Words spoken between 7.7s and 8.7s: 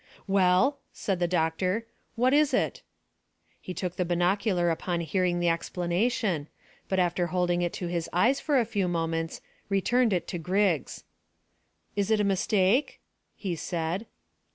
to his eyes for a